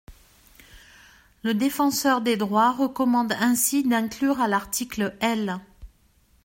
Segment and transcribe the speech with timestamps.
[1.43, 5.59] Le Défenseur des droits recommande ainsi d’inclure à l’article L.